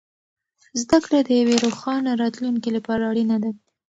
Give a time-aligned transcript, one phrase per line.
[0.81, 3.51] زده کړه د یوې روښانه راتلونکې لپاره اړینه ده.